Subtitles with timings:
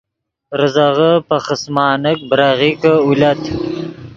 [0.59, 3.41] ریزغے پے خسمانیک بریغیکے اولت